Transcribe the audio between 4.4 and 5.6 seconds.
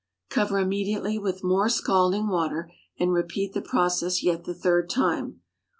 the third time.